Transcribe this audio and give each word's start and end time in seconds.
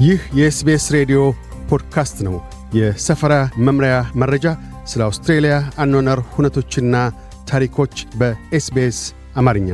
ይህ 0.00 0.20
የ 0.34 0.54
SBS 0.54 0.84
ሬዲዮ 0.94 1.20
ፖድካስት 1.68 2.18
ነው። 2.26 2.36
የሰፈራ 2.74 3.34
መምሪያ 3.58 3.94
መረጃ፣ 4.14 4.44
ስለ 4.86 5.00
አውስትሬልያ 5.06 5.54
አኗኗር 5.82 6.20
ሁነቶችና 6.34 6.94
ታሪኮች 7.48 7.94
በ 8.16 8.49
SBS 8.49 8.98
አማርኛ። 9.36 9.68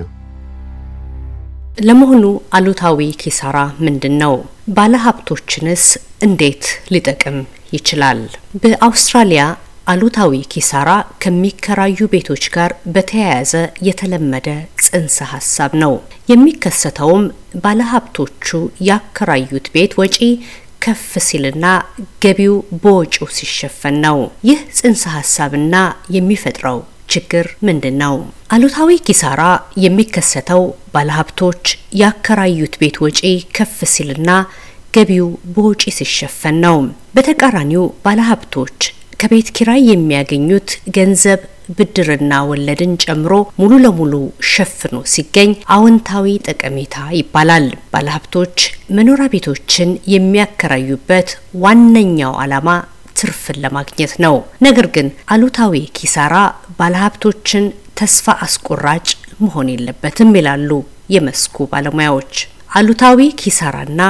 ለመሆኑ 1.79 2.25
አሉታዊ 2.53 2.99
ኪሳራ 3.23 3.57
ምንድን 3.87 4.15
ነው? 4.23 4.35
ባለሀብቶችንስ 4.77 5.85
እንዴት 6.23 6.65
ሊጠቅም 6.93 7.39
ይችላል? 7.73 8.21
በአውስትራሊያ 8.63 9.43
አሉታዊ 9.87 10.33
ኪሳራ 10.53 10.91
ከሚከራዩ 11.23 11.99
ቤቶች 12.13 12.45
ጋር 12.55 12.71
በተያያዘ 12.95 13.53
የተለመደ 13.89 14.49
ጽንሰ 14.85 15.19
ሀሳብ 15.33 15.73
ነው። 15.83 15.93
የሚከሰተውም 16.29 17.25
ባለሀብቶቹ 17.65 18.49
ያከራዩት 18.89 19.67
ቤት 19.75 19.93
ወጪ 20.01 20.17
ከፍ 20.85 21.07
ሲልና 21.27 21.67
ገቢው 22.25 22.55
በወጪው 22.83 23.29
ሲሸፈን 23.37 23.97
ነው። 24.07 24.19
ይህ 24.49 24.59
ጽንሰ 24.79 25.05
ሀሳብና 25.17 25.75
የሚፈጥረው 26.17 26.79
ችግር 27.11 27.47
ምንድን 27.67 27.97
ነው? 28.03 28.15
አሉታዊ 28.55 28.91
ኪሳራ 29.07 29.43
የሚከሰተው 29.85 30.63
ባለሀብቶች 30.95 31.65
ያከራዩት 32.03 32.75
ቤት 32.83 32.99
ወጪ 33.05 33.21
ከፍ 33.57 33.79
ሲልና 33.95 34.31
ገቢው 34.95 35.27
በወጪ 35.55 35.83
ሲሸፈን 35.99 36.59
ነው። 36.67 36.79
በተቃራኒው 37.17 37.85
ባለሀብቶች 38.05 38.79
ከቤት 39.21 39.49
ኪራይ 39.57 39.81
የሚያገኙት 39.89 40.69
ገንዘብ 40.97 41.41
ብድርና 41.77 42.33
ወለድን 42.49 42.93
ጨምሮ 43.05 43.33
ሙሉ 43.61 43.73
ለሙሉ 43.85 44.13
ሸፍኖ 44.51 44.97
ሲገኝ 45.13 45.53
አዎንታዊ 45.77 46.35
ጠቀሜታ 46.47 46.97
ይባላል። 47.19 47.65
ባለሀብቶች 47.93 48.57
መኖሪያ 48.97 49.27
ቤቶችን 49.35 49.91
የሚያከራዩበት 50.15 51.31
ዋነኛው 51.65 52.35
ዓላማ 52.43 52.69
ትርፍን 53.19 53.59
ለማግኘት 53.65 54.13
ነው። 54.25 54.37
ነገር 54.67 54.87
ግን 54.97 55.07
አሉታዊ 55.35 55.83
ኪሳራ 55.99 56.35
ባለሀብቶችን 56.81 57.67
ተስፋ 58.01 58.37
አስቆራጭ 58.47 59.09
መሆን 59.43 59.71
የለበትም 59.73 60.31
ይላሉ 60.39 60.71
የመስኩ 61.15 61.67
ባለሙያዎች። 61.73 62.35
አሉታዊ 62.73 63.21
ኪሳራና 63.43 64.03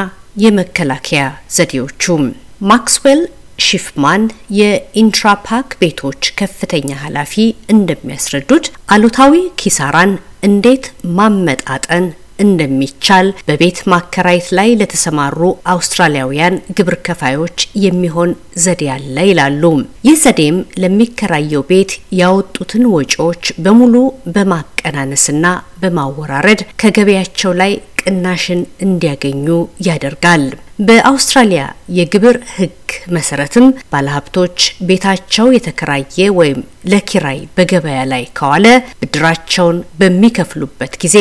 የመከላከያ 0.44 1.22
ዘዴዎቹም 1.56 2.24
ማክስዌል 2.70 3.20
ሺፍማን 3.58 4.22
የኢንትራፓክ 4.60 5.68
ቤቶች 5.80 6.30
ከፍተኛ 6.40 6.90
ኃላፊ 7.02 7.34
እንደሚያስረዱት 7.74 8.66
አሉታዊ 8.94 9.32
ኪሳራን 9.60 10.12
እንዴት 10.42 10.84
ማመጣጠን 11.18 12.06
እንደሚቻል 12.44 13.26
በቤት 13.46 13.78
ማከራየት 13.90 14.48
ላይ 14.58 14.68
ለተሰማሩ 14.80 15.38
አውስትራሊያውያን 15.72 16.56
ግብር 16.78 16.96
ከፋዮች 17.06 17.56
የሚሆን 17.84 18.30
ዘዴ 18.64 18.82
አለ 18.94 19.16
ይላሉ። 19.28 19.62
ይህ 20.06 20.16
ዘዴም 20.24 20.58
ለሚከራየው 20.82 21.64
ቤት 21.70 21.92
ያወጡትን 22.20 22.84
ወጪዎች 22.96 23.44
በሙሉ 23.64 23.94
በማቀናነስና 24.36 25.46
በማወራረድ 25.82 26.62
ከገበያቸው 26.82 27.54
ላይ 27.62 27.72
ቅናሽን 28.06 28.60
እንዲያገኙ 28.84 29.46
ያደርጋል። 29.86 30.44
በአውስትራሊያ 30.86 31.62
የግብር 31.96 32.36
ሕግ 32.54 32.72
መሰረትም 33.14 33.66
ባለሀብቶች 33.92 34.56
ቤታቸው 34.88 35.46
የተከራየ 35.54 36.26
ወይም 36.38 36.58
ለኪራይ 36.90 37.38
በገበያ 37.56 38.00
ላይ 38.10 38.24
ከዋለ 38.38 38.66
ብድራቸውን 39.00 39.78
በሚከፍሉበት 40.00 40.92
ጊዜ 41.02 41.16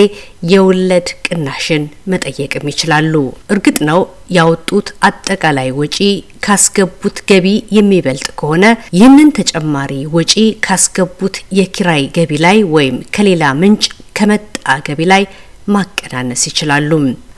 የወለድ 0.51 1.07
ቅናሽን 1.27 1.83
መጠየቅም 2.13 2.69
ይችላሉ። 2.71 3.13
እርግጥ 3.53 3.77
ነው 3.89 4.01
ያወጡት 4.31 4.89
አጠቃላይ 5.09 5.71
ወጪ 5.79 5.97
ካስገቡት 6.45 7.17
ገቢ 7.29 7.47
የሚበልጥ 7.77 8.27
ከሆነ 8.39 8.65
ይህንን 8.97 9.31
ተጨማሪ 9.39 9.93
ወጪ 10.17 10.35
ካስገቡት 10.67 11.37
የኪራይ 11.59 12.03
ገቢ 12.17 12.41
ላይ 12.45 12.59
ወይም 12.75 12.97
ከሌላ 13.15 13.53
ምንጭ 13.61 13.85
ከመጣ 14.17 14.43
ገቢ 14.87 15.01
ላይ 15.11 15.23
ማቀናነስ 15.67 16.43
ይችላሉ። 16.49 16.91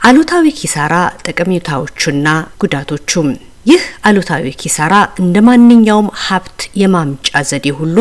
አሉታዊ 0.08 0.46
ኪሳራ 0.58 0.94
ጠቀሜታዎቹና 1.24 2.26
ጉዳቶቹም 2.62 3.28
ይህ 3.66 3.82
አሉታዊ 4.08 4.44
ኪሳራ 4.60 4.94
እንደ 5.22 5.36
ማንኛውም 5.46 6.08
ሀብት 6.24 6.60
የማምጫ 6.82 7.40
ዘዴ 7.48 7.66
ሁሉ 7.78 7.96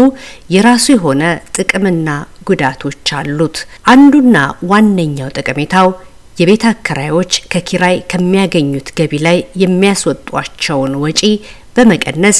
የራሱ 0.54 0.86
የሆነ 0.94 1.24
ጥቅምና 1.58 2.10
ጉዳቶች 2.50 3.08
አሉት። 3.20 3.58
አንዱና 3.94 4.38
ዋነኛው 4.72 5.34
ጠቀሜታው 5.38 5.90
የቤት 6.38 6.64
አከራዮች 6.70 7.34
ከኪራይ 7.52 7.96
ከሚያገኙት 8.12 8.90
ገቢ 8.98 9.14
ላይ 9.26 9.38
የሚያስወጧቸውን 9.62 10.94
ወጪ 11.04 11.22
በመቀነስ 11.76 12.38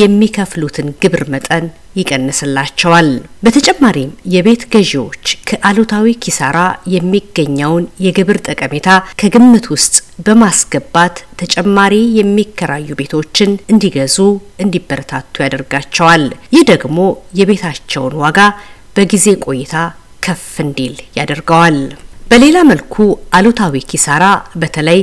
የሚከፍሉትን 0.00 0.88
ግብር 1.02 1.22
መጠን 1.34 1.64
ይቀንስላቸዋል። 2.00 3.08
በተጨማሪም 3.44 4.10
የቤት 4.34 4.62
ገዢዎች 4.72 5.24
ከአሉታዊ 5.50 6.06
ኪሳራ 6.24 6.58
የሚገኘውን 6.94 7.84
የግብር 8.04 8.38
ጠቀሜታ 8.46 8.88
ከግምት 9.20 9.66
ውስጥ 9.74 9.94
በማስገባት 10.26 11.16
ተጨማሪ 11.40 11.94
የሚከራዩ 12.18 12.88
ቤቶችን 13.00 13.52
እንዲገዙ 13.72 14.16
እንዲበረታቱ 14.64 15.34
ያደርጋቸዋል። 15.44 16.24
ይህ 16.54 16.64
ደግሞ 16.72 16.98
የቤታቸውን 17.40 18.16
ዋጋ 18.22 18.38
በጊዜ 18.96 19.26
ቆይታ 19.46 19.74
ከፍ 20.24 20.46
እንዲል 20.64 20.96
ያደርገዋል። 21.18 21.78
በሌላ 22.30 22.58
መልኩ 22.68 22.94
አሉታዊ 23.36 23.80
ኪሳራ 23.90 24.24
በተለይ 24.60 25.00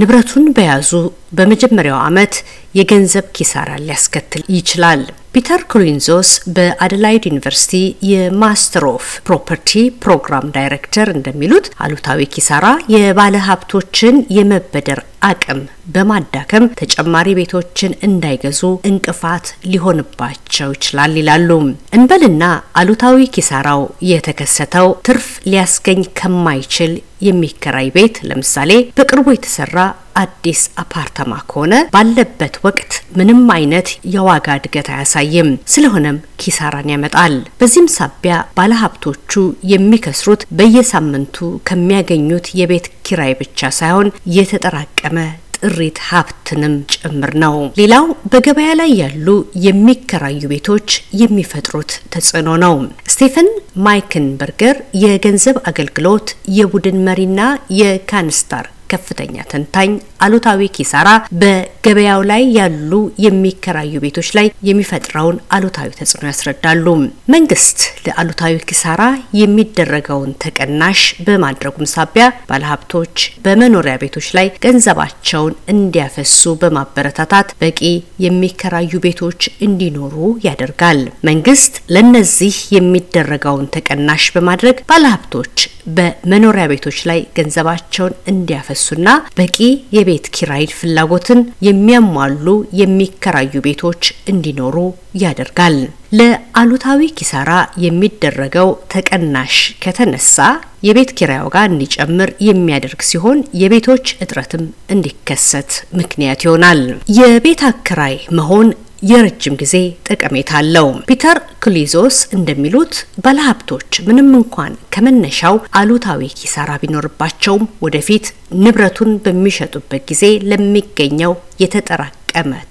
ንብረቱን 0.00 0.44
በያዙ 0.56 0.90
በመጀመሪያው 1.32 1.98
ዓመት 2.06 2.34
የገንዘብ 2.74 3.26
ኪሳራ 3.36 3.70
ሊያስከትል 3.82 4.42
ይችላል። 4.56 5.00
ፒተር 5.34 5.60
ኮሊንዞስ 5.72 6.30
በአደላይድ 6.56 7.26
ዩኒቨርሲቲ 7.28 7.74
የ 8.08 8.27
Master 8.27 8.84
of 8.90 9.06
Property 9.26 9.70
ፕሮግራም 10.02 10.50
ዳይሬክተር 10.56 11.08
እንደሚሉት 11.14 11.66
አሉታዊ 11.84 12.26
ኪሳራ 12.34 12.64
የባለ 12.94 13.36
ሀብቶችን 13.46 14.16
የመበደር 14.36 15.00
አቅም 15.22 15.60
በማዳከም 15.94 16.64
ተጨማሪ 16.80 17.28
ቤቶችን 17.38 17.96
እንዳይገዙ 18.06 18.60
እንቅፋት 18.90 19.46
ሊሆንባቸው 19.72 20.70
ይችላል 20.76 21.14
ይላሉ። 21.20 21.50
እንበልና 21.96 22.44
አሉታዊ 22.80 23.28
ኪሳራው 23.36 23.82
የተከሰተው 24.12 24.90
ትርፍ 25.08 25.28
ሊያስገኝ 25.50 26.02
ከማይችል 26.20 26.94
የሚከራይ 27.26 27.88
ቤት 27.96 28.16
ለምሳሌ 28.28 28.70
በቅርቡ 28.96 29.26
የተሰራ 29.34 29.76
አዲስ 30.16 30.60
አፓርታማ 30.82 31.32
ከሆነ 31.50 31.74
ባለበት 31.94 32.54
ወቅት 32.64 32.90
ምንም 33.18 33.42
አይነት 33.54 33.88
የዋጋ 34.14 34.56
እድገት 34.58 34.88
አያሳይም። 34.92 35.50
ስለሆነም 35.72 36.18
ኪሳራን 36.42 36.90
ያመጣል። 36.92 37.34
በዚህም 37.60 37.88
ሳቢያ 37.96 38.36
ባለሀብቶቹ 38.56 39.32
የሚከስሩት 39.72 40.44
በየሳምንቱ 40.58 41.38
ከሚያገኙት 41.68 42.48
የቤት 42.60 42.88
ኪራይ 43.06 43.32
ብቻ 43.40 43.70
ሳይሆን 43.78 44.08
የተጠራቀመ 44.36 45.16
ጥሪት 45.64 45.98
ሀብትንም 46.06 46.72
ጭምር 46.94 47.32
ነው። 47.42 47.56
ሌላው 47.76 48.04
በገበያ 48.32 48.70
ላይ 48.80 48.90
ያሉ 49.00 49.26
የሚከራዩ 49.66 50.40
ቤቶች 50.52 50.88
የሚፈጥሩት 51.20 51.92
ተጽዕኖ 52.14 52.48
ነው። 52.64 52.74
ስቴፈን 53.12 53.48
ማይክንበርገር 53.86 54.76
የገንዘብ 55.02 55.58
አገልግሎት 55.70 56.28
የቡድን 56.56 56.98
መሪና 57.06 57.40
የካንስታር 57.80 58.66
ከፍተኛ 58.92 59.36
ተንታኝ 59.52 59.92
አሉታዊ 60.22 60.68
ኪሳራ 60.76 61.08
በገበያው 61.42 62.20
ላይ 62.30 62.42
ያሉ 62.56 62.92
የሚከራዩ 63.24 63.94
ቤቶች 64.04 64.28
ላይ 64.38 64.46
የሚፈጥረውን 64.68 65.38
አሉታዊ 65.56 65.88
ተጽዕኖ 65.98 66.24
ያስረዳሉ። 66.30 66.86
መንግስት 67.34 67.78
ለአሉታዊ 68.06 68.54
ኪሳራ 68.70 69.02
የሚደረገውን 69.42 70.32
ተቀናሽ 70.44 71.00
በማድረጉም 71.26 71.90
ሳቢያ 71.92 72.26
ባለሀብቶች 72.50 73.16
በመኖሪያ 73.44 73.94
ቤቶች 74.02 74.28
ላይ 74.36 74.46
ገንዘባቸውን 74.66 75.54
እንዲያፈሱ 75.74 76.30
በማበረታታት 76.62 77.30
በቂ 77.62 77.80
የሚከራዩ 78.26 78.92
ቤቶች 79.06 79.40
እንዲኖሩ 79.66 80.14
ያደርጋል። 80.46 81.00
መንግስት 81.30 81.60
ለነዚህ 81.94 82.56
የሚደረገውን 82.76 83.70
ተቀናሽ 83.74 84.24
በማድረግ 84.34 84.76
ባለሀብቶች 84.90 85.56
በመኖሪያ 85.96 86.64
ቤቶች 86.72 86.98
ላይ 87.08 87.20
ገንዘባቸውን 87.36 88.14
እንዲያፈሱና 88.32 89.08
በቂ 89.38 89.56
የቤት 89.96 90.10
ኪራይ 90.34 90.64
ፍላጎትን 90.76 91.40
የሚያሟሉ 91.66 92.46
የሚከራዩ 92.80 93.62
ቤቶች 93.66 94.02
እንዲኖሩ 94.32 94.76
ያደርጋል። 95.22 95.76
ለአሉታዊ 96.18 97.00
ኪሳራ 97.18 97.50
የሚደረገው 97.84 98.70
ተቀናሽ 98.94 99.54
ከተነሳ 99.84 100.36
የቤት 100.82 101.10
ኪራይ 101.18 101.40
ዋጋ 101.44 101.58
እንዲጨምር 101.68 102.30
የሚያደርግ 102.46 103.02
ሲሆን 103.10 103.38
የቤቶች 103.60 104.06
እጥረትም 104.24 104.64
እንዲከሰት 104.94 105.70
ምክንያት 106.00 106.40
ይሆናል። 106.46 106.82
የቤት 107.18 107.62
አከራይ 107.68 108.16
መሆን 108.38 108.68
የረጅም 109.02 109.54
ጊዜ 109.60 109.76
ጠቀሜታ 110.08 110.50
አለው። 110.58 110.88
ፒተር 111.08 111.38
ክሊዞስ 111.64 112.16
እንደሚሉት 112.36 112.94
ባለሀብቶች 113.24 114.00
ምንም 114.06 114.28
እንኳን 114.38 114.72
ከመነሻው 114.94 115.56
አሉታዊ 115.80 116.28
ኪሳራ 116.40 116.70
ቢኖርባቸውም 116.82 117.64
ወደፊት 117.86 118.26
ንብረቱን 118.62 119.12
በሚሸጡበት 119.24 120.04
ጊዜ 120.10 120.22
ለሚገኘው 120.50 121.32
የተጠራቀመ 121.62 122.20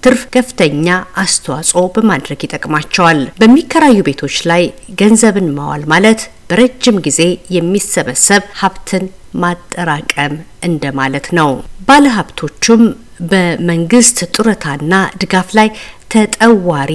ትርፍ 0.04 0.22
ከፍተኛ 0.34 0.86
አስተዋጽኦ 1.22 1.82
በማድረግ 1.96 2.40
ይጠቅማቸዋል። 2.46 3.20
በሚከራዩ 3.40 3.98
ቤቶች 4.08 4.38
ላይ 4.52 4.64
ገንዘብን 5.00 5.50
ማዋል 5.58 5.84
ማለት 5.94 6.22
በረጅም 6.50 6.96
ጊዜ 7.04 7.20
የሚሰበሰብ 7.56 8.42
ሀብትን 8.60 9.04
ማጠራቀም 9.42 10.34
እንደማለት 10.66 11.26
ነው። 11.38 11.50
ባለሀብቶቹም 11.88 12.82
በመንግስት 13.30 14.18
ጡረታና 14.36 14.92
ድጋፍ 15.20 15.48
ላይ 15.58 15.68
ተጠዋሪ 16.12 16.92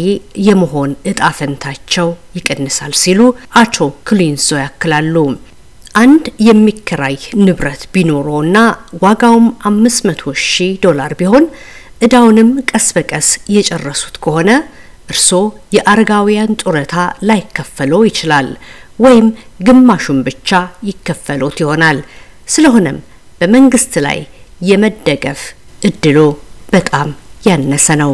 የመሆን 0.47 0.91
እጣ 1.11 1.29
ፈንታቸው 1.37 2.07
ይቀንሳል 2.37 2.93
ሲሉ 3.01 3.21
አቶ 3.61 3.75
ክሊንዞ 4.07 4.49
ያክላሉ። 4.61 5.15
አንድ 5.95 6.25
የሚከራይ 6.47 7.15
ንብረት 7.45 7.83
ቢኖረውና 7.93 8.57
ዋጋውም 9.03 9.47
500 9.69 10.33
ሺህ 10.45 10.73
ዶላር 10.85 11.13
ቢሆን 11.21 11.45
እዳውንም 12.01 12.49
ቀስ 12.71 12.87
በቀስ 12.97 13.27
የጨረሱት 13.55 14.15
ከሆነ 14.25 14.49
እርስዎ 15.09 15.41
የአረጋውያን 15.75 16.57
ጡረታ 16.61 16.95
ላይከፈለው 17.29 18.01
ይችላል 18.09 18.47
ወይም 18.99 19.27
ግማሹን 19.67 20.19
ብቻ 20.27 20.49
ይከፈሎት 20.89 21.57
ይሆናል። 21.63 21.97
ስለሆነም 22.47 22.97
በመንግስት 23.41 23.93
ላይ 24.05 24.19
የመደገፍ 24.61 25.41
እድሎ 25.85 26.19
በጣም 26.73 27.09
ያነሰ 27.47 27.87
ነው። 28.03 28.13